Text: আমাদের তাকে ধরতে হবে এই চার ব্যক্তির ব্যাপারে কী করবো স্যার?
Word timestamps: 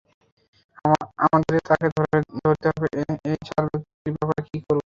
আমাদের 1.25 1.57
তাকে 1.69 1.87
ধরতে 2.37 2.67
হবে 2.69 2.87
এই 3.25 3.37
চার 3.47 3.63
ব্যক্তির 3.71 4.13
ব্যাপারে 4.15 4.41
কী 4.49 4.57
করবো 4.59 4.69
স্যার? 4.69 4.79